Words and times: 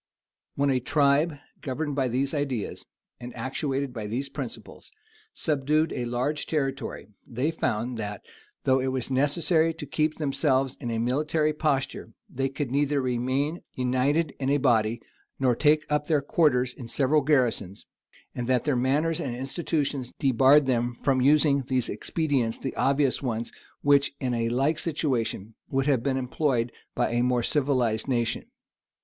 [* 0.01 0.03
Tacit. 0.57 0.57
de 0.57 0.57
Mor. 0.61 0.67
Germ.] 0.67 0.69
When 0.71 0.75
a 0.77 0.83
tribe, 0.83 1.37
governed 1.61 1.95
by 1.95 2.07
these 2.07 2.33
ideas, 2.33 2.87
and 3.19 3.35
actuated 3.35 3.93
by 3.93 4.07
these 4.07 4.29
principles, 4.29 4.91
subdued 5.31 5.93
a 5.93 6.05
large 6.05 6.47
territory, 6.47 7.09
they 7.27 7.51
found 7.51 7.99
that, 7.99 8.23
though 8.63 8.79
it 8.79 8.87
was 8.87 9.11
necessary 9.11 9.75
to 9.75 9.85
keep 9.85 10.15
themselves 10.17 10.75
in 10.79 10.89
a 10.89 10.97
military 10.97 11.53
posture, 11.53 12.13
they 12.27 12.49
could 12.49 12.71
neither 12.71 12.99
remain 12.99 13.61
united 13.75 14.33
in 14.39 14.49
a 14.49 14.57
body, 14.57 15.03
nor 15.39 15.55
take 15.55 15.85
up 15.87 16.07
their 16.07 16.23
quarters 16.23 16.73
in 16.73 16.87
several 16.87 17.21
garrisons, 17.21 17.85
and 18.33 18.47
that 18.47 18.63
their 18.63 18.75
manners 18.75 19.19
and 19.21 19.35
institutions 19.35 20.13
debarred 20.17 20.65
them 20.65 20.97
from 21.03 21.21
using 21.21 21.61
these 21.67 21.89
expedients 21.89 22.57
the 22.57 22.75
obvious 22.75 23.21
ones, 23.21 23.51
which, 23.83 24.13
in 24.19 24.33
a 24.33 24.49
like 24.49 24.79
situation, 24.79 25.53
would 25.69 25.85
have 25.85 26.01
been 26.01 26.17
employed 26.17 26.71
by 26.95 27.11
a 27.11 27.21
more 27.21 27.43
civilized 27.43 28.07
nation. 28.07 28.47